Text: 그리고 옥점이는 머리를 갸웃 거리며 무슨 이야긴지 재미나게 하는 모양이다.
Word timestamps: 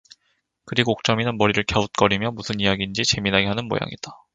그리고 0.65 0.93
옥점이는 0.93 1.37
머리를 1.37 1.63
갸웃 1.65 1.93
거리며 1.93 2.31
무슨 2.31 2.59
이야긴지 2.59 3.03
재미나게 3.05 3.45
하는 3.45 3.67
모양이다. 3.67 4.11